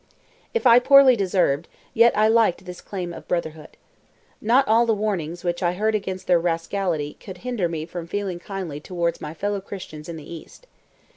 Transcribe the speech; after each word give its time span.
If 0.55 0.65
I 0.65 0.79
poorly 0.79 1.15
deserved, 1.15 1.67
yet 1.93 2.17
I 2.17 2.27
liked 2.27 2.65
this 2.65 2.81
claim 2.81 3.13
of 3.13 3.27
brotherhood. 3.27 3.77
Not 4.41 4.67
all 4.67 4.87
the 4.87 4.95
warnings 4.95 5.43
which 5.43 5.61
I 5.61 5.73
heard 5.73 5.93
against 5.93 6.25
their 6.25 6.39
rascality 6.39 7.17
could 7.19 7.37
hinder 7.45 7.69
me 7.69 7.85
from 7.85 8.07
feeling 8.07 8.39
kindly 8.39 8.79
towards 8.79 9.21
my 9.21 9.35
fellow 9.35 9.61
Christians 9.61 10.09
in 10.09 10.15
the 10.15 10.27
East. 10.33 10.65